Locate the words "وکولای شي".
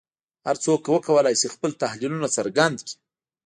0.95-1.47